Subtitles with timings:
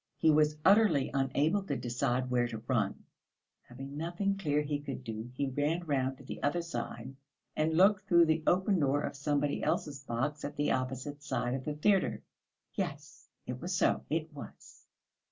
[0.17, 3.03] He was utterly unable to decide where to run.
[3.67, 7.15] Having nothing clear he could do, he ran round to the other side
[7.55, 11.65] and looked through the open door of somebody else's box at the opposite side of
[11.65, 12.23] the theatre.
[12.73, 14.87] Yes, it was so, it was!